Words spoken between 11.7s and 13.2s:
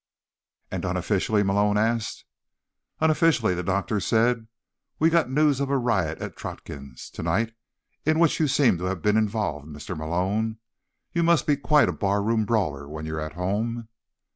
a barroom brawler when